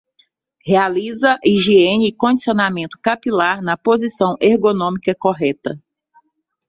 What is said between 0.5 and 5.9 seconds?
Realiza higiene e condicionamento capilar na posição ergonômica correta.